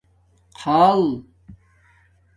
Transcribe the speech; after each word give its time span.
خآل 0.59 1.03